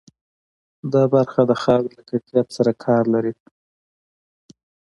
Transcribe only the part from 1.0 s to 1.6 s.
برخه د